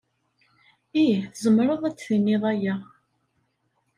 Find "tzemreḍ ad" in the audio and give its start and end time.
1.33-1.93